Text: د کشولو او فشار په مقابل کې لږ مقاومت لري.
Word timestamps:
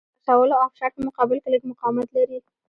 د 0.03 0.03
کشولو 0.25 0.55
او 0.61 0.67
فشار 0.73 0.91
په 0.95 1.01
مقابل 1.07 1.37
کې 1.43 1.49
لږ 1.53 1.61
مقاومت 1.71 2.07
لري. 2.17 2.39